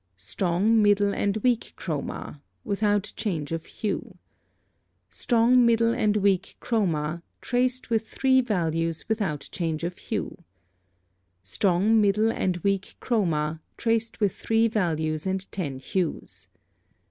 [0.19, 4.17] _Strong, middle, and weak chroma (without change of hue).
[5.11, 10.39] Strong, middle and weak chroma (traced with three values without change of hue).
[11.43, 16.47] Strong, middle, and weak chroma (traced with three values and ten hues).